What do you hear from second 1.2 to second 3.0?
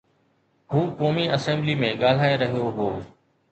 Assembly ۾ ڳالهائي رهيو هو.